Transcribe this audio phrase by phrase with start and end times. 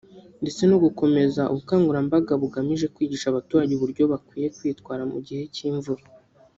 [0.41, 6.03] ndetse no gukomeza ubukangurambaga bugamije kwigisha abaturage uburyo bakwiye kwitwara mu gihe cy’imvura